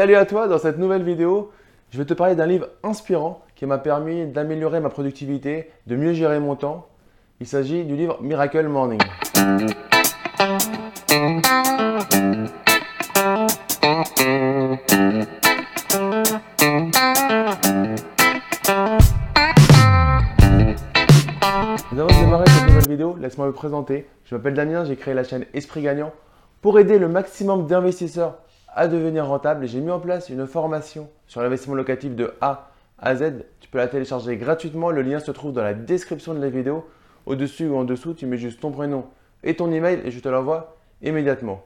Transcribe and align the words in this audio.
salut 0.00 0.16
à 0.16 0.24
toi, 0.24 0.48
dans 0.48 0.56
cette 0.56 0.78
nouvelle 0.78 1.02
vidéo, 1.02 1.52
je 1.90 1.98
vais 1.98 2.06
te 2.06 2.14
parler 2.14 2.34
d'un 2.34 2.46
livre 2.46 2.68
inspirant 2.82 3.44
qui 3.54 3.66
m'a 3.66 3.76
permis 3.76 4.24
d'améliorer 4.24 4.80
ma 4.80 4.88
productivité, 4.88 5.68
de 5.86 5.94
mieux 5.94 6.14
gérer 6.14 6.40
mon 6.40 6.56
temps. 6.56 6.88
Il 7.38 7.46
s'agit 7.46 7.84
du 7.84 7.96
livre 7.96 8.16
Miracle 8.22 8.66
Morning. 8.66 8.98
Nous 21.92 22.00
allons 22.00 22.06
démarrer 22.06 22.46
cette 22.48 22.68
nouvelle 22.68 22.88
vidéo, 22.88 23.16
laisse-moi 23.20 23.48
me 23.48 23.52
présenter. 23.52 24.06
Je 24.24 24.34
m'appelle 24.34 24.54
Damien, 24.54 24.86
j'ai 24.86 24.96
créé 24.96 25.12
la 25.12 25.24
chaîne 25.24 25.44
Esprit 25.52 25.82
Gagnant 25.82 26.10
pour 26.62 26.78
aider 26.78 26.98
le 26.98 27.08
maximum 27.08 27.66
d'investisseurs 27.66 28.38
à 28.74 28.88
devenir 28.88 29.26
rentable. 29.26 29.66
J'ai 29.66 29.80
mis 29.80 29.90
en 29.90 30.00
place 30.00 30.28
une 30.28 30.46
formation 30.46 31.08
sur 31.26 31.42
l'investissement 31.42 31.74
locatif 31.74 32.14
de 32.14 32.34
A 32.40 32.70
à 32.98 33.14
Z. 33.16 33.44
Tu 33.60 33.68
peux 33.68 33.78
la 33.78 33.88
télécharger 33.88 34.36
gratuitement. 34.36 34.90
Le 34.90 35.02
lien 35.02 35.20
se 35.20 35.30
trouve 35.30 35.52
dans 35.52 35.62
la 35.62 35.74
description 35.74 36.34
de 36.34 36.40
la 36.40 36.50
vidéo. 36.50 36.86
Au-dessus 37.26 37.68
ou 37.68 37.76
en 37.76 37.84
dessous, 37.84 38.14
tu 38.14 38.26
mets 38.26 38.38
juste 38.38 38.60
ton 38.60 38.70
prénom 38.70 39.04
et 39.42 39.56
ton 39.56 39.70
email 39.72 40.00
et 40.04 40.10
je 40.10 40.20
te 40.20 40.28
l'envoie 40.28 40.76
immédiatement. 41.02 41.62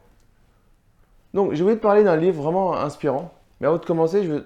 Donc, 1.32 1.54
je 1.54 1.62
voulais 1.62 1.76
te 1.76 1.82
parler 1.82 2.04
d'un 2.04 2.16
livre 2.16 2.42
vraiment 2.42 2.76
inspirant. 2.76 3.32
Mais 3.60 3.66
avant 3.66 3.78
de 3.78 3.84
commencer, 3.84 4.22
je 4.24 4.32
vais 4.32 4.42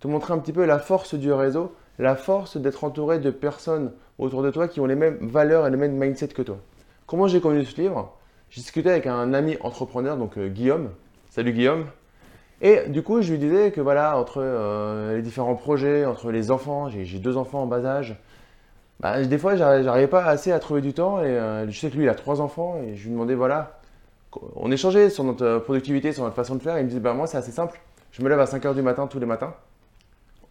te 0.00 0.08
montrer 0.08 0.32
un 0.34 0.38
petit 0.38 0.52
peu 0.52 0.64
la 0.64 0.78
force 0.78 1.14
du 1.14 1.32
réseau, 1.32 1.74
la 1.98 2.16
force 2.16 2.56
d'être 2.56 2.84
entouré 2.84 3.18
de 3.18 3.30
personnes 3.30 3.92
autour 4.18 4.42
de 4.42 4.50
toi 4.50 4.68
qui 4.68 4.80
ont 4.80 4.86
les 4.86 4.94
mêmes 4.94 5.18
valeurs 5.20 5.66
et 5.66 5.70
le 5.70 5.76
même 5.76 5.96
mindset 5.96 6.28
que 6.28 6.42
toi. 6.42 6.58
Comment 7.06 7.26
j'ai 7.26 7.40
connu 7.40 7.64
ce 7.64 7.80
livre? 7.80 8.16
J'ai 8.50 8.60
discuté 8.60 8.90
avec 8.90 9.06
un 9.06 9.34
ami 9.34 9.56
entrepreneur, 9.60 10.16
donc 10.16 10.38
euh, 10.38 10.48
Guillaume. 10.48 10.90
Salut 11.34 11.52
Guillaume. 11.52 11.86
Et 12.62 12.88
du 12.88 13.02
coup, 13.02 13.20
je 13.20 13.32
lui 13.32 13.40
disais 13.40 13.72
que 13.72 13.80
voilà, 13.80 14.16
entre 14.16 14.36
euh, 14.38 15.16
les 15.16 15.22
différents 15.22 15.56
projets, 15.56 16.04
entre 16.04 16.30
les 16.30 16.52
enfants, 16.52 16.88
j'ai 16.88 17.18
deux 17.18 17.36
enfants 17.36 17.62
en 17.62 17.66
bas 17.66 17.84
âge, 17.84 18.14
bah, 19.00 19.20
des 19.20 19.36
fois, 19.36 19.56
j'arrivais 19.56 20.06
pas 20.06 20.24
assez 20.26 20.52
à 20.52 20.60
trouver 20.60 20.80
du 20.80 20.92
temps. 20.92 21.18
Et 21.18 21.24
euh, 21.24 21.68
je 21.68 21.76
sais 21.76 21.90
que 21.90 21.96
lui, 21.96 22.04
il 22.04 22.08
a 22.08 22.14
trois 22.14 22.40
enfants. 22.40 22.76
Et 22.86 22.94
je 22.94 23.02
lui 23.06 23.10
demandais, 23.10 23.34
voilà, 23.34 23.80
on 24.54 24.70
échangeait 24.70 25.10
sur 25.10 25.24
notre 25.24 25.58
productivité, 25.58 26.12
sur 26.12 26.22
notre 26.22 26.36
façon 26.36 26.54
de 26.54 26.62
faire. 26.62 26.78
il 26.78 26.84
me 26.84 26.88
disait, 26.88 27.00
bah, 27.00 27.14
moi, 27.14 27.26
c'est 27.26 27.38
assez 27.38 27.50
simple. 27.50 27.80
Je 28.12 28.22
me 28.22 28.28
lève 28.28 28.38
à 28.38 28.46
5 28.46 28.62
h 28.62 28.72
du 28.72 28.82
matin 28.82 29.08
tous 29.08 29.18
les 29.18 29.26
matins, 29.26 29.54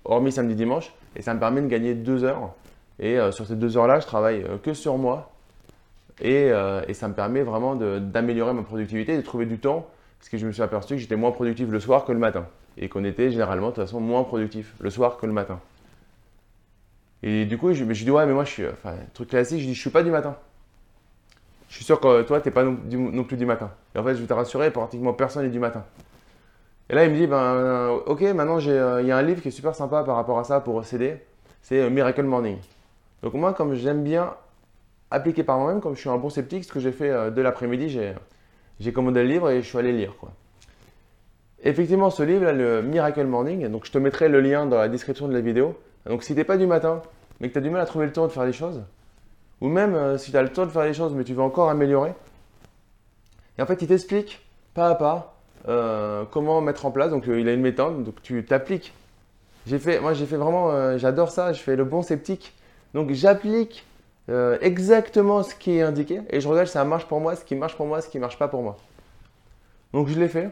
hormis 0.04 0.34
samedi, 0.34 0.54
dimanche. 0.54 0.92
Et 1.16 1.22
ça 1.22 1.34
me 1.34 1.40
permet 1.40 1.62
de 1.62 1.68
gagner 1.68 1.94
deux 1.94 2.26
heures. 2.26 2.56
Et 3.00 3.18
euh, 3.18 3.32
sur 3.32 3.48
ces 3.48 3.56
deux 3.56 3.78
heures-là, 3.78 4.02
je 4.02 4.06
travaille 4.06 4.46
que 4.62 4.74
sur 4.74 4.98
moi. 4.98 5.32
Et, 6.20 6.52
et 6.88 6.94
ça 6.94 7.08
me 7.08 7.14
permet 7.14 7.42
vraiment 7.42 7.76
d'améliorer 7.76 8.54
ma 8.54 8.64
productivité, 8.64 9.16
de 9.16 9.22
trouver 9.22 9.46
du 9.46 9.60
temps 9.60 9.88
parce 10.24 10.30
que 10.30 10.38
je 10.38 10.48
me 10.48 10.54
suis 10.54 10.62
aperçu 10.62 10.94
que 10.94 11.02
j'étais 11.02 11.18
moins 11.18 11.32
productif 11.32 11.70
le 11.70 11.82
soir 11.82 12.06
que 12.06 12.14
le 12.14 12.18
matin. 12.18 12.46
Et 12.78 12.88
qu'on 12.88 13.04
était 13.04 13.30
généralement 13.30 13.72
de 13.72 13.76
toute 13.76 13.84
façon 13.84 14.00
moins 14.00 14.24
productif 14.24 14.74
le 14.80 14.90
soir 14.90 15.18
que 15.18 15.26
le 15.26 15.34
matin. 15.34 15.60
Et 17.24 17.44
du 17.44 17.58
coup, 17.58 17.74
je 17.74 17.84
me 17.84 17.94
dit, 17.94 18.10
ouais, 18.10 18.26
mais 18.26 18.32
moi, 18.32 18.46
je 18.46 18.50
suis. 18.50 18.66
Enfin, 18.66 18.96
truc 19.14 19.28
classique, 19.28 19.60
je 19.60 19.66
dis, 19.66 19.74
je 19.74 19.82
suis 19.82 19.90
pas 19.90 20.02
du 20.02 20.12
matin. 20.12 20.38
Je 21.68 21.76
suis 21.76 21.84
sûr 21.84 22.00
que 22.00 22.22
toi, 22.22 22.40
tu 22.40 22.48
n'es 22.48 22.54
pas 22.54 22.64
non, 22.64 23.24
plus 23.26 23.36
du 23.36 23.46
matin. 23.46 23.70
Et 23.94 24.00
en 24.00 24.04
fait, 24.06 24.16
je 24.16 24.22
vais 24.22 24.28
te 24.28 24.34
rassurer, 24.34 24.72
pratiquement 24.72 25.12
personne 25.12 25.44
n'est 25.44 25.50
du 25.50 25.60
matin. 25.60 25.84
Et 26.90 26.96
là, 26.96 27.04
il 27.04 27.12
me 27.12 27.18
dit, 27.18 27.28
ben, 27.28 27.90
ok, 28.06 28.22
maintenant, 28.22 28.60
euh, 28.66 29.02
il 29.02 29.08
y 29.08 29.12
a 29.12 29.18
un 29.18 29.24
livre 29.24 29.42
qui 29.42 29.50
est 29.50 29.52
super 29.52 29.76
sympa 29.76 30.06
par 30.06 30.16
rapport 30.16 30.40
à 30.40 30.46
ça 30.46 30.62
pour 30.62 30.86
s'aider. 30.86 31.18
C'est 31.62 31.82
euh, 31.82 31.90
Miracle 31.90 32.24
Morning. 32.24 32.60
Donc, 33.24 33.34
moi, 33.34 33.54
comme 33.54 33.76
j'aime 33.76 34.06
bien 34.06 34.36
appliquer 35.12 35.44
par 35.44 35.58
moi-même, 35.58 35.82
comme 35.82 35.96
je 35.96 36.00
suis 36.00 36.10
un 36.10 36.18
bon 36.18 36.30
sceptique, 36.30 36.64
ce 36.64 36.72
que 36.72 36.80
j'ai 36.80 36.94
fait 36.94 37.10
euh, 37.10 37.30
de 37.30 37.42
l'après-midi, 37.42 37.90
j'ai 37.90 38.14
j'ai 38.80 38.94
commandé 38.94 39.24
le 39.24 39.30
livre 39.30 39.50
et 39.50 39.62
je 39.62 39.68
suis 39.68 39.78
allé 39.78 39.92
lire. 39.92 40.14
Effectivement, 41.64 42.10
ce 42.10 42.24
livre, 42.24 42.52
le 42.52 42.82
Miracle 42.82 43.26
Morning, 43.26 43.68
donc 43.70 43.86
je 43.86 43.92
te 43.92 43.98
mettrai 43.98 44.28
le 44.28 44.42
lien 44.42 44.66
dans 44.66 44.78
la 44.78 44.90
description 44.90 45.28
de 45.28 45.34
la 45.34 45.42
vidéo. 45.42 45.78
Donc 46.06 46.24
si 46.24 46.34
tu 46.34 46.40
n'es 46.40 46.44
pas 46.44 46.58
du 46.58 46.68
matin, 46.68 47.02
mais 47.40 47.48
que 47.48 47.54
tu 47.54 47.60
as 47.60 47.62
du 47.62 47.70
mal 47.70 47.82
à 47.82 47.86
trouver 47.86 48.06
le 48.06 48.12
temps 48.12 48.28
de 48.28 48.32
faire 48.32 48.46
les 48.46 48.54
choses, 48.54 48.84
ou 49.62 49.70
même 49.70 49.96
euh, 49.96 50.18
si 50.18 50.32
tu 50.32 50.38
as 50.38 50.44
le 50.44 50.50
temps 50.50 50.66
de 50.66 50.72
faire 50.72 50.84
les 50.84 50.94
choses, 50.94 51.14
mais 51.14 51.24
tu 51.24 51.34
veux 51.34 51.42
encore 51.42 51.70
améliorer, 51.70 52.14
et 53.58 53.62
en 53.62 53.66
fait, 53.66 53.82
il 53.82 53.88
t'explique 53.88 54.46
pas 54.74 54.90
à 54.90 54.96
pas 54.96 55.36
euh, 55.68 56.26
comment 56.32 56.60
mettre 56.60 56.86
en 56.86 56.92
place. 56.92 57.12
Donc 57.12 57.28
euh, 57.28 57.40
il 57.40 57.48
a 57.48 57.54
une 57.54 57.62
méthode, 57.62 58.04
donc 58.04 58.22
tu 58.24 58.44
t'appliques. 58.44 58.94
J'ai 59.66 59.80
fait, 59.80 60.02
moi 60.02 60.14
j'ai 60.14 60.26
fait 60.26 60.36
vraiment, 60.36 60.98
j'adore 60.98 61.30
ça, 61.30 61.54
je 61.54 61.62
fais 61.62 61.78
le 61.78 61.86
bon 61.86 62.02
sceptique. 62.02 62.54
Donc 62.94 63.12
j'applique 63.12 63.86
euh, 64.30 64.58
exactement 64.62 65.44
ce 65.44 65.54
qui 65.54 65.78
est 65.78 65.82
indiqué 65.82 66.22
et 66.30 66.40
je 66.40 66.48
regarde 66.48 66.68
si 66.68 66.74
ça 66.74 66.86
marche 66.86 67.06
pour 67.06 67.20
moi, 67.20 67.36
ce 67.36 67.44
qui 67.44 67.56
marche 67.56 67.76
pour 67.76 67.86
moi, 67.86 68.02
ce 68.02 68.08
qui 68.08 68.20
marche 68.20 68.40
pas 68.40 68.48
pour 68.48 68.62
moi. 68.62 68.78
Donc 69.92 70.08
je 70.08 70.18
l'ai 70.18 70.30
fait 70.30 70.50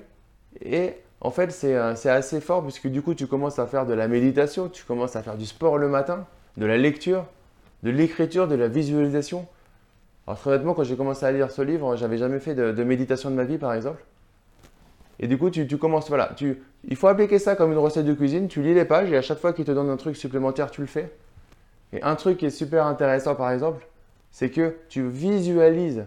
et 0.61 0.95
en 1.21 1.31
fait 1.31 1.57
euh, 1.63 1.95
c'est 1.95 2.09
assez 2.09 2.41
fort 2.41 2.63
puisque 2.63 2.87
du 2.87 3.01
coup 3.01 3.13
tu 3.13 3.27
commences 3.27 3.59
à 3.59 3.67
faire 3.67 3.85
de 3.85 3.93
la 3.93 4.09
méditation, 4.09 4.67
tu 4.67 4.83
commences 4.83 5.15
à 5.15 5.23
faire 5.23 5.37
du 5.37 5.45
sport 5.45 5.77
le 5.77 5.87
matin, 5.87 6.25
de 6.57 6.65
la 6.65 6.77
lecture, 6.77 7.25
de 7.83 7.91
l'écriture, 7.91 8.49
de 8.49 8.55
la 8.55 8.67
visualisation. 8.67 9.47
Alors 10.27 10.37
très 10.37 10.51
honnêtement 10.51 10.73
quand 10.73 10.83
j'ai 10.83 10.97
commencé 10.97 11.25
à 11.25 11.31
lire 11.31 11.49
ce 11.49 11.61
livre, 11.61 11.95
j'avais 11.95 12.17
jamais 12.17 12.39
fait 12.39 12.55
de, 12.55 12.83
méditation 12.83 13.31
de 13.31 13.35
ma 13.35 13.45
vie 13.45 13.57
par 13.57 13.73
exemple. 13.73 14.03
Et 15.21 15.27
du 15.27 15.37
coup 15.37 15.49
tu, 15.49 15.65
commences, 15.77 16.09
voilà, 16.09 16.33
tu, 16.35 16.61
il 16.89 16.97
faut 16.97 17.07
appliquer 17.07 17.39
ça 17.39 17.55
comme 17.55 17.71
une 17.71 17.77
recette 17.77 18.05
de 18.05 18.13
cuisine, 18.13 18.49
tu 18.49 18.61
lis 18.61 18.73
les 18.73 18.85
pages 18.85 19.13
et 19.13 19.17
à 19.17 19.21
chaque 19.21 19.39
fois 19.39 19.53
qu'il 19.53 19.63
te 19.63 19.71
donne 19.71 19.89
un 19.89 19.97
truc 19.97 20.17
supplémentaire 20.17 20.71
tu 20.71 20.81
le 20.81 20.87
fais. 20.87 21.09
Et 21.93 22.01
un 22.03 22.15
truc 22.15 22.37
qui 22.37 22.45
est 22.45 22.51
super 22.51 22.85
intéressant, 22.85 23.35
par 23.35 23.51
exemple, 23.51 23.87
c'est 24.31 24.49
que 24.49 24.77
tu 24.89 25.07
visualises 25.07 26.05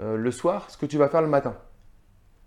euh, 0.00 0.16
le 0.16 0.30
soir 0.30 0.70
ce 0.70 0.76
que 0.76 0.86
tu 0.86 0.98
vas 0.98 1.08
faire 1.08 1.22
le 1.22 1.28
matin. 1.28 1.54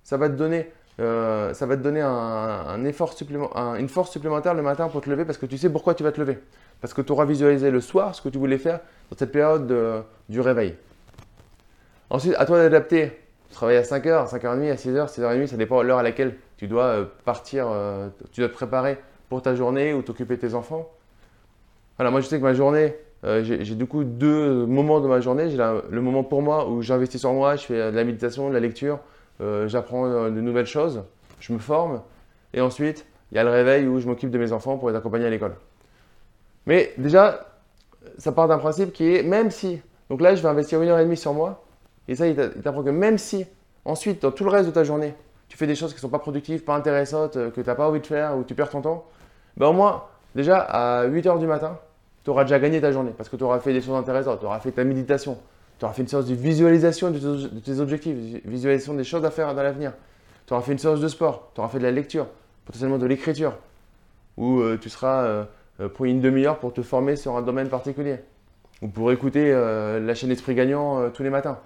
Ça 0.03 0.17
va 0.17 0.29
te 0.29 0.35
donner, 0.35 0.71
euh, 0.99 1.53
ça 1.53 1.65
va 1.65 1.75
te 1.75 1.81
donner 1.81 2.01
une 2.01 2.93
force 2.93 4.11
supplémentaire 4.11 4.53
le 4.53 4.61
matin 4.61 4.87
pour 4.87 5.01
te 5.01 5.09
lever 5.09 5.25
parce 5.25 5.37
que 5.37 5.45
tu 5.45 5.57
sais 5.57 5.69
pourquoi 5.69 5.95
tu 5.95 6.03
vas 6.03 6.11
te 6.11 6.19
lever. 6.19 6.39
Parce 6.79 6.93
que 6.93 7.01
tu 7.01 7.11
auras 7.11 7.25
visualisé 7.25 7.71
le 7.71 7.81
soir 7.81 8.15
ce 8.15 8.21
que 8.21 8.29
tu 8.29 8.37
voulais 8.37 8.57
faire 8.57 8.79
dans 9.11 9.17
cette 9.17 9.31
période 9.31 10.05
du 10.29 10.39
réveil. 10.39 10.75
Ensuite, 12.09 12.35
à 12.37 12.45
toi 12.45 12.57
d'adapter. 12.57 13.11
Tu 13.49 13.55
travailles 13.55 13.77
à 13.77 13.81
5h, 13.81 14.29
5h30, 14.29 14.71
à 14.71 14.75
6h, 14.75 15.07
6h30, 15.07 15.47
ça 15.47 15.57
dépend 15.57 15.81
de 15.81 15.87
l'heure 15.87 15.99
à 15.99 16.03
laquelle 16.03 16.35
tu 16.57 16.67
dois 16.67 16.83
euh, 16.83 17.05
partir, 17.23 17.67
tu 18.31 18.41
dois 18.41 18.49
te 18.49 18.53
préparer 18.53 18.97
pour 19.29 19.41
ta 19.41 19.55
journée 19.55 19.93
ou 19.93 20.01
t'occuper 20.01 20.35
de 20.35 20.41
tes 20.41 20.53
enfants. 20.53 20.89
Voilà, 21.97 22.11
moi 22.11 22.21
je 22.21 22.27
sais 22.27 22.37
que 22.37 22.43
ma 22.43 22.53
journée, 22.53 22.95
euh, 23.23 23.43
j'ai 23.43 23.75
du 23.75 23.87
coup 23.87 24.03
deux 24.03 24.65
moments 24.65 24.99
de 24.99 25.07
ma 25.07 25.19
journée. 25.19 25.49
J'ai 25.49 25.57
le 25.57 26.01
moment 26.01 26.23
pour 26.23 26.41
moi 26.41 26.69
où 26.69 26.81
j'investis 26.81 27.19
sur 27.19 27.33
moi, 27.33 27.55
je 27.55 27.65
fais 27.65 27.91
de 27.91 27.95
la 27.95 28.03
méditation, 28.03 28.49
de 28.49 28.53
la 28.53 28.59
lecture, 28.59 28.99
euh, 29.41 29.67
j'apprends 29.67 30.05
euh, 30.05 30.29
de 30.29 30.39
nouvelles 30.39 30.67
choses, 30.67 31.03
je 31.39 31.53
me 31.53 31.57
forme. 31.57 32.01
Et 32.53 32.61
ensuite, 32.61 33.05
il 33.31 33.35
y 33.35 33.39
a 33.39 33.43
le 33.43 33.49
réveil 33.49 33.87
où 33.87 33.99
je 33.99 34.07
m'occupe 34.07 34.29
de 34.29 34.37
mes 34.37 34.51
enfants 34.51 34.77
pour 34.77 34.89
les 34.89 34.95
accompagner 34.95 35.25
à 35.25 35.29
l'école. 35.29 35.55
Mais 36.67 36.93
déjà, 36.97 37.47
ça 38.17 38.31
part 38.31 38.47
d'un 38.47 38.59
principe 38.59 38.93
qui 38.93 39.15
est, 39.15 39.23
même 39.23 39.49
si, 39.49 39.81
donc 40.09 40.21
là 40.21 40.35
je 40.35 40.41
vais 40.41 40.49
investir 40.49 40.81
une 40.81 40.89
heure 40.89 40.99
et 40.99 41.03
demie 41.03 41.17
sur 41.17 41.33
moi, 41.33 41.63
et 42.07 42.15
ça 42.15 42.27
il 42.27 42.35
t'apprend 42.35 42.83
que 42.83 42.89
même 42.89 43.17
si, 43.17 43.45
ensuite, 43.85 44.21
dans 44.21 44.31
tout 44.31 44.43
le 44.43 44.49
reste 44.51 44.67
de 44.67 44.73
ta 44.73 44.83
journée, 44.83 45.13
tu 45.49 45.57
fais 45.57 45.67
des 45.67 45.75
choses 45.75 45.91
qui 45.91 45.97
ne 45.97 46.01
sont 46.01 46.09
pas 46.09 46.19
productives, 46.19 46.63
pas 46.63 46.75
intéressantes, 46.75 47.33
que 47.33 47.61
tu 47.61 47.67
n'as 47.67 47.75
pas 47.75 47.87
envie 47.87 48.01
de 48.01 48.05
faire, 48.05 48.37
ou 48.37 48.43
tu 48.43 48.53
perds 48.53 48.69
ton 48.69 48.81
temps, 48.81 49.05
ben 49.55 49.67
au 49.67 49.73
moins, 49.73 50.03
déjà 50.35 50.59
à 50.59 51.05
8 51.05 51.25
heures 51.25 51.39
du 51.39 51.47
matin, 51.47 51.79
tu 52.27 52.31
auras 52.31 52.43
déjà 52.43 52.59
gagné 52.59 52.81
ta 52.81 52.91
journée 52.91 53.13
parce 53.15 53.29
que 53.29 53.37
tu 53.37 53.43
auras 53.45 53.61
fait 53.61 53.71
des 53.71 53.79
choses 53.79 53.95
intéressantes, 53.95 54.41
tu 54.41 54.45
auras 54.45 54.59
fait 54.59 54.73
ta 54.73 54.83
méditation, 54.83 55.37
tu 55.79 55.85
auras 55.85 55.93
fait 55.93 56.01
une 56.01 56.09
séance 56.09 56.25
de 56.25 56.35
visualisation 56.35 57.09
de 57.09 57.47
tes 57.59 57.79
objectifs, 57.79 58.17
visualisation 58.43 58.95
des 58.95 59.05
choses 59.05 59.23
à 59.23 59.31
faire 59.31 59.55
dans 59.55 59.63
l'avenir. 59.63 59.93
Tu 60.45 60.53
auras 60.53 60.61
fait 60.61 60.73
une 60.73 60.77
séance 60.77 60.99
de 60.99 61.07
sport, 61.07 61.51
tu 61.55 61.61
auras 61.61 61.69
fait 61.69 61.77
de 61.77 61.83
la 61.83 61.91
lecture, 61.91 62.27
potentiellement 62.65 62.97
de 62.97 63.05
l'écriture, 63.05 63.53
ou 64.35 64.59
euh, 64.59 64.77
tu 64.77 64.89
seras 64.89 65.23
euh, 65.23 65.45
euh, 65.79 65.87
une 66.03 66.19
demi-heure 66.19 66.59
pour 66.59 66.73
te 66.73 66.81
former 66.81 67.15
sur 67.15 67.37
un 67.37 67.41
domaine 67.41 67.69
particulier, 67.69 68.17
ou 68.81 68.89
pour 68.89 69.09
écouter 69.13 69.49
la 69.53 70.13
chaîne 70.13 70.29
Esprit 70.29 70.53
Gagnant 70.53 71.09
tous 71.11 71.23
les 71.23 71.29
matins. 71.29 71.57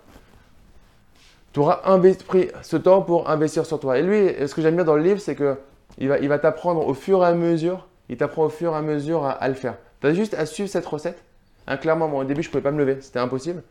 Tu 1.53 1.59
auras 1.59 1.81
pris 2.27 2.49
ce 2.61 2.77
temps 2.77 3.01
pour 3.01 3.31
investir 3.31 3.65
sur 3.65 3.79
toi. 3.79 3.97
Et 3.97 4.03
lui, 4.03 4.47
ce 4.47 4.53
que 4.53 4.61
j'aime 4.61 4.75
bien 4.75 4.85
dans 4.85 4.95
le 4.95 5.01
livre, 5.01 5.19
c'est 5.19 5.35
qu'il 5.35 6.07
va, 6.07 6.19
il 6.19 6.29
va 6.29 6.37
t'apprendre 6.37 6.85
au 6.85 6.93
fur 6.93 7.23
et 7.23 7.27
à 7.27 7.33
mesure, 7.33 7.87
il 8.09 8.17
t'apprend 8.17 8.45
au 8.45 8.49
fur 8.49 8.73
et 8.73 8.77
à 8.77 8.83
mesure 8.83 9.25
à 9.25 9.47
le 9.47 9.55
faire. 9.55 9.73
Tu 10.01 10.15
juste 10.15 10.33
à 10.33 10.45
suivre 10.45 10.69
cette 10.69 10.85
recette. 10.85 11.23
Hein, 11.67 11.77
clairement, 11.77 12.07
moi 12.07 12.21
au 12.21 12.23
début, 12.25 12.41
je 12.41 12.49
ne 12.49 12.51
pouvais 12.51 12.63
pas 12.63 12.71
me 12.71 12.79
lever, 12.79 13.01
c'était 13.01 13.19
impossible. 13.19 13.63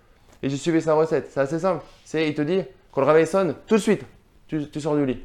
Et 0.43 0.49
j'ai 0.49 0.56
suivi 0.56 0.81
sa 0.81 0.94
recette. 0.94 1.29
C'est 1.31 1.41
assez 1.41 1.59
simple. 1.59 1.85
C'est, 2.05 2.29
il 2.29 2.35
te 2.35 2.43
dit, 2.43 2.62
quand 2.93 3.00
le 3.00 3.06
réveil 3.06 3.27
sonne, 3.27 3.55
tout 3.67 3.77
de 3.77 3.81
suite, 3.81 4.05
tu, 4.47 4.81
sors 4.81 4.97
du 4.97 5.05
lit. 5.05 5.21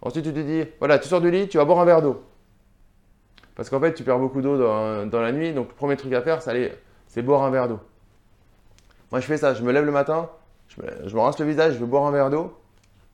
Ensuite, 0.00 0.24
tu 0.24 0.32
te 0.32 0.38
dis, 0.38 0.64
voilà, 0.78 0.98
tu 0.98 1.08
sors 1.08 1.20
du 1.20 1.30
lit, 1.30 1.48
tu 1.48 1.58
vas 1.58 1.64
boire 1.64 1.80
un 1.80 1.84
verre 1.84 2.02
d'eau. 2.02 2.22
Parce 3.54 3.68
qu'en 3.68 3.80
fait, 3.80 3.94
tu 3.94 4.04
perds 4.04 4.18
beaucoup 4.18 4.42
d'eau 4.42 4.58
dans, 4.58 5.20
la 5.20 5.32
nuit. 5.32 5.52
Donc, 5.52 5.68
le 5.68 5.74
premier 5.74 5.96
truc 5.96 6.12
à 6.12 6.22
faire, 6.22 6.40
c'est 6.42 7.22
boire 7.22 7.42
un 7.42 7.50
verre 7.50 7.68
d'eau. 7.68 7.80
Moi, 9.10 9.20
je 9.20 9.26
fais 9.26 9.36
ça. 9.36 9.54
Je 9.54 9.62
me 9.62 9.72
lève 9.72 9.84
le 9.84 9.92
matin, 9.92 10.30
je 10.68 10.80
me, 10.80 11.08
je 11.08 11.16
rince 11.16 11.38
le 11.38 11.46
visage, 11.46 11.74
je 11.74 11.78
vais 11.78 11.86
boire 11.86 12.04
un 12.04 12.10
verre 12.10 12.30
d'eau 12.30 12.58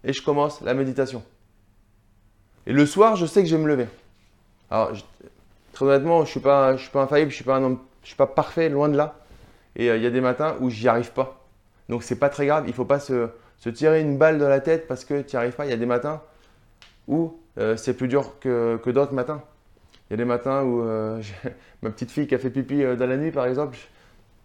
et 0.05 0.13
je 0.13 0.23
commence 0.23 0.61
la 0.61 0.75
méditation. 0.75 1.23
Et 2.67 2.73
le 2.73 2.87
soir, 2.87 3.17
je 3.17 3.27
sais 3.27 3.43
que 3.43 3.49
je 3.49 3.57
vais 3.57 3.63
me 3.63 3.69
lever. 3.69 3.87
Alors, 4.71 4.93
Honnêtement, 5.81 6.25
je 6.25 6.31
suis, 6.31 6.41
pas, 6.41 6.77
suis 6.77 6.91
pas 6.91 7.03
infaillible, 7.03 7.31
je 7.31 7.37
suis, 7.37 7.45
pas 7.45 7.61
suis 8.03 8.17
pas 8.17 8.27
parfait, 8.27 8.69
loin 8.69 8.89
de 8.89 8.97
là. 8.97 9.17
Et 9.77 9.91
euh, 9.91 9.97
il 9.97 10.03
y 10.03 10.07
a 10.07 10.11
des 10.11 10.21
matins 10.21 10.57
où 10.61 10.71
j'y 10.71 10.89
arrive 10.89 11.13
pas. 11.13 11.45
Donc 11.89 12.03
c'est 12.03 12.19
pas 12.19 12.29
très 12.29 12.47
grave, 12.47 12.65
il 12.67 12.75
faut 12.75 12.85
pas 12.85 13.01
se, 13.01 13.31
tirer 13.73 14.01
une 14.01 14.19
balle 14.19 14.39
dans 14.39 14.49
la 14.49 14.61
tête 14.61 14.87
parce 14.87 15.05
que 15.05 15.23
tu 15.23 15.37
n'y 15.37 15.39
arrives 15.39 15.55
pas. 15.55 15.67
Il 15.67 15.71
y 15.71 15.75
a 15.75 15.77
des 15.77 15.87
matins 15.87 16.21
où 17.07 17.39
euh, 17.59 17.77
c'est 17.77 17.95
plus 17.95 18.09
dur 18.09 18.39
que, 18.41 18.91
d'autres 18.91 19.15
matins. 19.15 19.43
Il 20.09 20.13
y 20.13 20.15
a 20.15 20.17
des 20.17 20.25
matins 20.25 20.63
où 20.63 20.83
euh, 20.83 21.23
ma 21.83 21.91
petite 21.91 22.11
fille 22.11 22.27
qui 22.27 22.35
a 22.35 22.39
fait 22.39 22.51
pipi 22.51 22.83
dans 22.83 23.07
la 23.07 23.17
nuit, 23.17 23.31
par 23.31 23.47
exemple, 23.47 23.79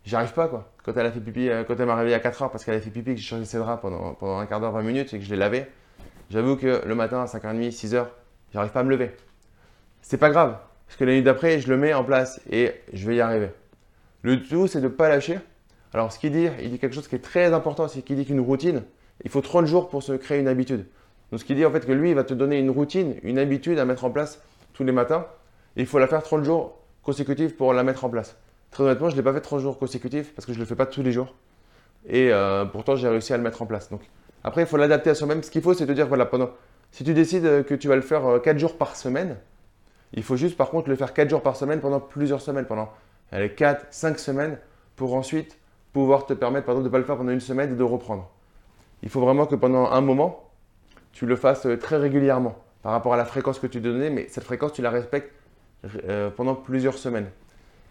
j'y 0.05 0.15
arrive 0.15 0.33
pas. 0.33 0.47
Quoi. 0.47 0.69
Quand 0.83 0.95
elle 0.95 1.05
a 1.05 1.11
fait 1.11 1.19
pipi, 1.19 1.49
quand 1.67 1.79
elle 1.79 1.85
m'a 1.85 1.95
réveillé 1.95 2.15
à 2.15 2.19
4 2.19 2.43
heures 2.43 2.51
parce 2.51 2.63
qu'elle 2.63 2.75
a 2.75 2.81
fait 2.81 2.89
pipi, 2.89 3.11
que 3.11 3.19
j'ai 3.19 3.27
changé 3.27 3.45
ses 3.45 3.57
draps 3.57 3.81
pendant, 3.81 4.13
pendant 4.13 4.37
un 4.37 4.45
quart 4.45 4.59
d'heure, 4.59 4.71
20 4.71 4.81
minutes 4.83 5.13
et 5.13 5.19
que 5.19 5.25
je 5.25 5.29
l'ai 5.29 5.37
lavé, 5.37 5.65
j'avoue 6.29 6.57
que 6.57 6.81
le 6.85 6.95
matin 6.95 7.21
à 7.21 7.25
5h30, 7.25 7.71
6h, 7.71 8.05
j'arrive 8.53 8.71
pas 8.71 8.81
à 8.81 8.83
me 8.83 8.89
lever. 8.89 9.11
C'est 10.01 10.17
pas 10.17 10.29
grave, 10.29 10.57
parce 10.93 10.99
que 10.99 11.05
la 11.05 11.13
nuit 11.13 11.23
d'après, 11.23 11.59
je 11.59 11.67
le 11.69 11.75
mets 11.75 11.91
en 11.95 12.03
place 12.03 12.39
et 12.51 12.71
je 12.93 13.07
vais 13.07 13.15
y 13.15 13.19
arriver. 13.19 13.49
Le 14.21 14.39
tout, 14.43 14.67
c'est 14.67 14.79
de 14.79 14.83
ne 14.83 14.89
pas 14.89 15.09
lâcher. 15.09 15.39
Alors, 15.91 16.11
ce 16.11 16.19
qu'il 16.19 16.31
dit, 16.31 16.47
il 16.61 16.69
dit 16.69 16.77
quelque 16.77 16.93
chose 16.93 17.07
qui 17.07 17.15
est 17.15 17.23
très 17.23 17.51
important, 17.51 17.87
c'est 17.87 18.03
qu'il 18.03 18.15
dit 18.15 18.27
qu'une 18.27 18.39
routine, 18.39 18.83
il 19.23 19.31
faut 19.31 19.41
30 19.41 19.65
jours 19.65 19.89
pour 19.89 20.03
se 20.03 20.13
créer 20.13 20.39
une 20.39 20.47
habitude. 20.47 20.85
Donc, 21.31 21.39
ce 21.39 21.45
qu'il 21.45 21.55
dit 21.55 21.65
en 21.65 21.71
fait 21.71 21.83
que 21.83 21.91
lui, 21.91 22.09
il 22.09 22.15
va 22.15 22.23
te 22.23 22.35
donner 22.35 22.59
une 22.59 22.69
routine, 22.69 23.15
une 23.23 23.39
habitude 23.39 23.79
à 23.79 23.85
mettre 23.85 24.05
en 24.05 24.11
place 24.11 24.39
tous 24.73 24.83
les 24.83 24.91
matins. 24.91 25.25
il 25.77 25.87
faut 25.87 25.97
la 25.97 26.05
faire 26.05 26.21
30 26.21 26.43
jours 26.43 26.77
consécutifs 27.01 27.57
pour 27.57 27.73
la 27.73 27.81
mettre 27.81 28.05
en 28.05 28.09
place. 28.11 28.37
Très 28.69 28.83
honnêtement, 28.83 29.09
je 29.09 29.15
ne 29.15 29.17
l'ai 29.17 29.23
pas 29.23 29.33
fait 29.33 29.41
30 29.41 29.61
jours 29.61 29.79
consécutifs 29.79 30.31
parce 30.35 30.45
que 30.45 30.53
je 30.53 30.59
ne 30.59 30.63
le 30.63 30.67
fais 30.67 30.75
pas 30.75 30.85
tous 30.85 31.01
les 31.01 31.11
jours. 31.11 31.33
Et 32.07 32.31
euh, 32.31 32.65
pourtant, 32.65 32.95
j'ai 32.95 33.07
réussi 33.07 33.33
à 33.33 33.37
le 33.37 33.43
mettre 33.43 33.63
en 33.63 33.65
place. 33.65 33.89
Donc, 33.89 34.01
après, 34.43 34.61
il 34.61 34.67
faut 34.67 34.77
l'adapter 34.77 35.09
à 35.09 35.15
soi-même. 35.15 35.41
Ce 35.41 35.49
qu'il 35.49 35.63
faut, 35.63 35.73
c'est 35.73 35.87
te 35.87 35.91
dire, 35.91 36.07
voilà, 36.07 36.27
pendant, 36.27 36.51
si 36.91 37.03
tu 37.03 37.15
décides 37.15 37.65
que 37.65 37.73
tu 37.73 37.87
vas 37.87 37.95
le 37.95 38.03
faire 38.03 38.39
4 38.43 38.55
euh, 38.55 38.59
jours 38.59 38.77
par 38.77 38.95
semaine, 38.95 39.37
il 40.13 40.23
faut 40.23 40.35
juste, 40.35 40.57
par 40.57 40.69
contre, 40.69 40.89
le 40.89 40.95
faire 40.95 41.13
4 41.13 41.29
jours 41.29 41.41
par 41.41 41.55
semaine 41.55 41.79
pendant 41.79 41.99
plusieurs 41.99 42.41
semaines, 42.41 42.65
pendant 42.65 42.89
allez, 43.31 43.53
4, 43.53 43.87
5 43.89 44.19
semaines, 44.19 44.57
pour 44.95 45.15
ensuite 45.15 45.57
pouvoir 45.91 46.25
te 46.25 46.33
permettre, 46.33 46.65
pardon, 46.65 46.81
de 46.81 46.85
ne 46.85 46.91
pas 46.91 46.99
le 46.99 47.03
faire 47.03 47.17
pendant 47.17 47.31
une 47.31 47.39
semaine 47.39 47.71
et 47.73 47.75
de 47.75 47.83
reprendre. 47.83 48.29
Il 49.01 49.09
faut 49.09 49.21
vraiment 49.21 49.45
que 49.45 49.55
pendant 49.55 49.91
un 49.91 50.01
moment, 50.01 50.49
tu 51.11 51.25
le 51.25 51.35
fasses 51.35 51.65
euh, 51.65 51.77
très 51.77 51.97
régulièrement 51.97 52.55
par 52.81 52.91
rapport 52.91 53.13
à 53.13 53.17
la 53.17 53.25
fréquence 53.25 53.59
que 53.59 53.67
tu 53.67 53.81
donnais, 53.81 54.09
mais 54.09 54.27
cette 54.29 54.43
fréquence, 54.43 54.73
tu 54.73 54.81
la 54.81 54.89
respectes 54.89 55.31
pendant 56.37 56.55
plusieurs 56.55 56.97
semaines. 56.97 57.29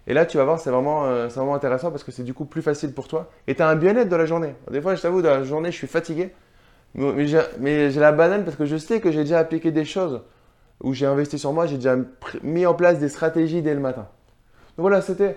Et 0.06 0.14
là, 0.14 0.26
tu 0.26 0.36
vas 0.36 0.44
voir, 0.44 0.58
c'est 0.58 0.70
vraiment, 0.70 1.06
euh, 1.06 1.28
vraiment 1.28 1.54
intéressant 1.54 1.90
parce 1.90 2.02
que 2.02 2.10
c'est 2.10 2.24
du 2.24 2.34
coup 2.34 2.44
plus 2.44 2.62
facile 2.62 2.92
pour 2.92 3.06
toi. 3.06 3.30
Et 3.46 3.54
tu 3.54 3.62
as 3.62 3.68
un 3.68 3.76
bien-être 3.76 4.08
dans 4.08 4.18
la 4.18 4.26
journée. 4.26 4.54
Des 4.70 4.80
fois, 4.80 4.94
je 4.94 5.02
t'avoue, 5.02 5.22
dans 5.22 5.30
la 5.30 5.44
journée, 5.44 5.70
je 5.70 5.76
suis 5.76 5.86
fatigué. 5.86 6.34
Mais 6.94 7.26
j'ai 7.90 8.00
la 8.00 8.12
banane 8.12 8.44
parce 8.44 8.56
que 8.56 8.66
je 8.66 8.76
sais 8.76 9.00
que 9.00 9.10
j'ai 9.10 9.20
déjà 9.20 9.38
appliqué 9.38 9.70
des 9.70 9.84
choses 9.84 10.20
où 10.82 10.92
j'ai 10.92 11.06
investi 11.06 11.38
sur 11.38 11.52
moi, 11.52 11.66
j'ai 11.66 11.76
déjà 11.76 11.96
mis 12.42 12.66
en 12.66 12.74
place 12.74 12.98
des 12.98 13.08
stratégies 13.08 13.62
dès 13.62 13.74
le 13.74 13.80
matin. 13.80 14.08
Donc 14.76 14.82
voilà, 14.82 15.00
c'était 15.00 15.36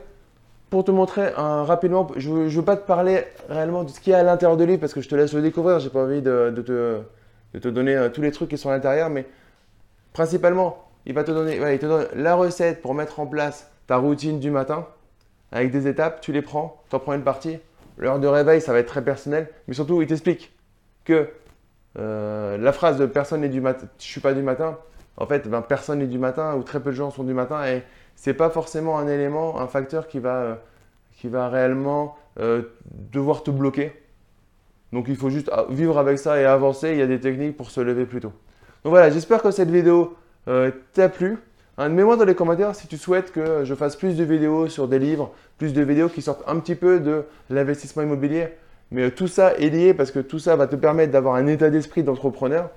pour 0.70 0.84
te 0.84 0.92
montrer 0.92 1.30
rapidement. 1.36 2.08
Je 2.18 2.32
ne 2.32 2.50
veux 2.50 2.62
pas 2.64 2.76
te 2.76 2.86
parler 2.86 3.24
réellement 3.50 3.84
de 3.84 3.90
ce 3.90 4.00
qu'il 4.00 4.12
y 4.12 4.16
a 4.16 4.20
à 4.20 4.24
l'intérieur 4.24 4.58
de 4.58 4.64
lui 4.64 4.78
parce 4.78 4.94
que 4.94 5.02
je 5.02 5.10
te 5.10 5.16
laisse 5.16 5.34
le 5.34 5.42
découvrir. 5.42 5.80
J'ai 5.80 5.90
pas 5.90 6.04
envie 6.04 6.22
de, 6.22 6.52
te, 6.56 7.02
de, 7.54 7.60
te, 7.60 7.68
donner 7.70 7.96
euh, 7.96 8.10
tous 8.10 8.22
les 8.22 8.32
trucs 8.32 8.50
qui 8.50 8.58
sont 8.58 8.70
à 8.70 8.74
l'intérieur, 8.74 9.10
mais 9.10 9.26
principalement, 10.14 10.90
il 11.06 11.14
va 11.14 11.24
te 11.24 11.32
donner, 11.32 11.60
il 11.74 11.80
te 11.80 11.86
donne 11.86 12.08
la 12.16 12.36
recette 12.36 12.82
pour 12.82 12.94
mettre 12.94 13.20
en 13.20 13.28
place 13.28 13.70
ta 13.88 13.98
routine 13.98 14.40
du 14.40 14.50
matin 14.50 14.88
avec 15.52 15.72
des 15.72 15.88
étapes, 15.88 16.22
tu 16.22 16.32
les 16.32 16.42
prends, 16.42 16.82
tu 16.90 16.96
en 16.96 17.00
prends 17.00 17.14
une 17.14 17.24
partie. 17.24 17.60
L'heure 17.98 18.20
de 18.20 18.28
réveil, 18.28 18.60
ça 18.60 18.74
va 18.74 18.80
être 18.80 18.88
très 18.88 19.04
personnel, 19.04 19.48
mais 19.68 19.74
surtout, 19.74 20.02
il 20.02 20.08
t'explique 20.08 20.54
que 21.06 21.30
euh, 21.98 22.58
la 22.58 22.74
phrase 22.74 22.98
de 22.98 23.06
personne 23.06 23.42
n'est 23.42 23.50
du 23.50 23.62
matin, 23.62 23.88
je 24.00 24.04
suis 24.04 24.20
pas 24.20 24.34
du 24.34 24.42
matin, 24.42 24.78
en 25.18 25.26
fait, 25.26 25.48
ben, 25.48 25.62
personne 25.62 26.00
n'est 26.00 26.08
du 26.08 26.20
matin 26.20 26.56
ou 26.56 26.64
très 26.64 26.80
peu 26.80 26.92
de 26.92 26.96
gens 26.96 27.12
sont 27.12 27.24
du 27.24 27.34
matin 27.34 27.66
et 27.66 27.84
c'est 28.16 28.34
pas 28.34 28.50
forcément 28.50 28.98
un 28.98 29.08
élément, 29.08 29.60
un 29.60 29.68
facteur 29.68 30.08
qui 30.08 30.20
va, 30.20 30.36
euh, 30.36 30.56
qui 31.14 31.28
va 31.28 31.50
réellement 31.50 32.18
euh, 32.40 32.64
devoir 33.12 33.44
te 33.44 33.52
bloquer. 33.52 33.94
Donc 34.94 35.06
il 35.08 35.16
faut 35.16 35.30
juste 35.30 35.52
vivre 35.70 35.98
avec 35.98 36.20
ça 36.20 36.40
et 36.40 36.46
avancer. 36.46 36.92
Il 36.92 36.98
y 36.98 37.02
a 37.02 37.08
des 37.08 37.20
techniques 37.20 37.58
pour 37.58 37.70
se 37.70 37.82
lever 37.82 38.06
plus 38.06 38.22
tôt. 38.22 38.34
Donc 38.84 38.92
voilà, 38.92 39.10
j'espère 39.10 39.42
que 39.42 39.52
cette 39.52 39.70
vidéo 39.70 40.16
t'a 40.94 41.10
plu. 41.10 41.40
Hein, 41.78 41.90
mets-moi 41.90 42.16
dans 42.16 42.24
les 42.24 42.36
commentaires 42.36 42.74
si 42.74 42.88
tu 42.88 42.98
souhaites 42.98 43.34
que 43.34 43.66
je 43.66 43.76
fasse 43.76 43.98
plus 43.98 44.16
de 44.16 44.24
vidéos 44.24 44.70
sur 44.70 44.88
des 44.88 45.00
livres, 45.00 45.34
plus 45.58 45.74
de 45.74 45.82
vidéos 45.82 46.08
qui 46.08 46.22
sortent 46.22 46.44
un 46.48 46.60
petit 46.60 46.76
peu 46.76 47.02
de 47.02 47.26
l'investissement 47.50 48.04
immobilier. 48.04 48.48
Mais 48.92 49.04
euh, 49.04 49.12
tout 49.12 49.28
ça 49.28 49.54
est 49.56 49.70
lié 49.70 49.94
parce 49.94 50.12
que 50.12 50.20
tout 50.20 50.40
ça 50.40 50.56
va 50.56 50.68
te 50.68 50.76
permettre 50.76 51.12
d'avoir 51.12 51.36
un 51.36 51.48
état 51.48 51.70
d'esprit 51.70 52.04
d'entrepreneur. 52.04 52.70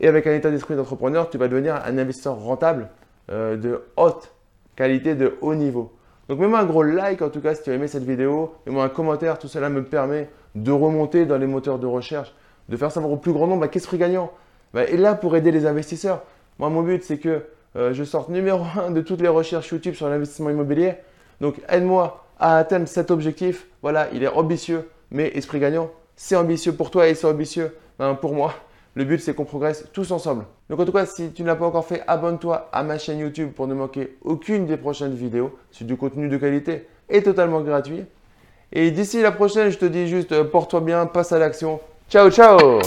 Et 0.00 0.08
avec 0.08 0.26
un 0.26 0.34
état 0.34 0.50
d'esprit 0.50 0.76
d'entrepreneur, 0.76 1.30
tu 1.30 1.38
vas 1.38 1.48
devenir 1.48 1.76
un 1.84 1.98
investisseur 1.98 2.36
rentable 2.36 2.88
euh, 3.30 3.56
de 3.56 3.82
haute 3.96 4.32
qualité, 4.76 5.14
de 5.14 5.36
haut 5.40 5.54
niveau. 5.54 5.92
Donc 6.28 6.38
mets-moi 6.38 6.60
un 6.60 6.64
gros 6.64 6.82
like 6.82 7.20
en 7.22 7.28
tout 7.28 7.40
cas 7.40 7.54
si 7.54 7.62
tu 7.62 7.70
as 7.70 7.74
aimé 7.74 7.88
cette 7.88 8.04
vidéo. 8.04 8.54
Mets-moi 8.66 8.84
un 8.84 8.88
commentaire, 8.88 9.38
tout 9.38 9.48
cela 9.48 9.68
me 9.68 9.84
permet 9.84 10.28
de 10.54 10.72
remonter 10.72 11.26
dans 11.26 11.36
les 11.36 11.46
moteurs 11.46 11.78
de 11.78 11.86
recherche, 11.86 12.34
de 12.68 12.76
faire 12.76 12.90
savoir 12.90 13.12
au 13.12 13.16
plus 13.16 13.32
grand 13.32 13.46
nombre 13.46 13.60
bah, 13.60 13.68
qu'est-ce 13.68 13.94
gagnant? 13.96 14.32
Bah, 14.72 14.84
et 14.84 14.96
là 14.96 15.14
pour 15.14 15.36
aider 15.36 15.50
les 15.50 15.66
investisseurs. 15.66 16.22
Moi 16.58 16.70
mon 16.70 16.82
but 16.82 17.02
c'est 17.02 17.18
que 17.18 17.44
euh, 17.76 17.92
je 17.92 18.04
sors 18.04 18.30
numéro 18.30 18.64
1 18.76 18.90
de 18.90 19.00
toutes 19.00 19.20
les 19.20 19.28
recherches 19.28 19.70
YouTube 19.70 19.94
sur 19.94 20.08
l'investissement 20.08 20.50
immobilier. 20.50 20.94
Donc 21.40 21.60
aide-moi 21.68 22.24
à 22.38 22.56
atteindre 22.56 22.88
cet 22.88 23.10
objectif. 23.10 23.66
Voilà, 23.82 24.08
il 24.12 24.22
est 24.22 24.28
ambitieux, 24.28 24.88
mais 25.10 25.28
esprit 25.34 25.60
gagnant, 25.60 25.90
c'est 26.16 26.36
ambitieux 26.36 26.72
pour 26.72 26.90
toi 26.90 27.08
et 27.08 27.14
c'est 27.14 27.26
ambitieux 27.26 27.76
ben, 27.98 28.14
pour 28.14 28.34
moi. 28.34 28.54
Le 28.94 29.04
but, 29.04 29.20
c'est 29.20 29.34
qu'on 29.34 29.44
progresse 29.44 29.86
tous 29.92 30.10
ensemble. 30.10 30.44
Donc 30.68 30.80
en 30.80 30.84
tout 30.84 30.92
cas, 30.92 31.06
si 31.06 31.32
tu 31.32 31.42
ne 31.42 31.46
l'as 31.46 31.56
pas 31.56 31.66
encore 31.66 31.86
fait, 31.86 32.02
abonne-toi 32.06 32.68
à 32.72 32.82
ma 32.82 32.98
chaîne 32.98 33.18
YouTube 33.18 33.52
pour 33.52 33.66
ne 33.66 33.74
manquer 33.74 34.16
aucune 34.22 34.66
des 34.66 34.76
prochaines 34.76 35.14
vidéos. 35.14 35.56
C'est 35.70 35.86
du 35.86 35.96
contenu 35.96 36.28
de 36.28 36.36
qualité 36.36 36.86
et 37.08 37.22
totalement 37.22 37.60
gratuit. 37.62 38.04
Et 38.72 38.90
d'ici 38.90 39.22
la 39.22 39.32
prochaine, 39.32 39.70
je 39.70 39.78
te 39.78 39.84
dis 39.84 40.08
juste, 40.08 40.32
euh, 40.32 40.44
porte-toi 40.44 40.80
bien, 40.80 41.06
passe 41.06 41.32
à 41.32 41.38
l'action. 41.38 41.80
Ciao, 42.08 42.30
ciao 42.30 42.80